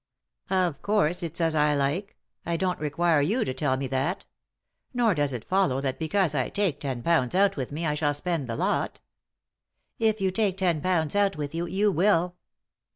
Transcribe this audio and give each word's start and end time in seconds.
"Of 0.49 0.81
course 0.81 1.21
it's 1.21 1.39
as 1.39 1.53
I 1.53 1.75
like; 1.75 2.17
I 2.43 2.57
don't 2.57 2.79
require 2.79 3.21
you 3.21 3.45
to 3.45 3.53
tell 3.53 3.77
me 3.77 3.85
that. 3.89 4.25
Nor 4.95 5.13
does 5.13 5.31
it 5.31 5.47
follow 5.47 5.79
that 5.79 5.99
because 5.99 6.33
I 6.33 6.49
take 6.49 6.79
ten 6.79 7.03
pounds 7.03 7.35
out 7.35 7.55
with 7.55 7.71
me 7.71 7.85
I 7.85 7.93
shall 7.93 8.15
spend 8.15 8.47
the 8.47 8.55
lot" 8.55 8.99
"If 9.99 10.19
you 10.19 10.31
take 10.31 10.57
ten 10.57 10.81
pounds 10.81 11.15
out 11.15 11.35
with 11.35 11.53
you, 11.53 11.67
you 11.67 11.91
will." 11.91 12.35